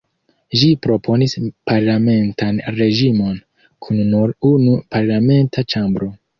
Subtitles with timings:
[0.61, 1.35] Ĝi proponis
[1.73, 3.37] parlamentan reĝimon,
[3.87, 6.13] kun nur unu parlamenta ĉambro.